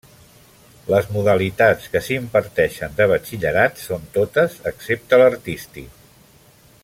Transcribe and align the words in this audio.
Les 0.93 1.09
modalitats 1.17 1.91
que 1.95 2.01
s'imparteixen 2.07 2.97
de 3.01 3.07
batxillerat 3.13 3.83
són 3.85 4.09
totes 4.19 4.57
excepte 4.73 5.21
l'artístic. 5.23 6.05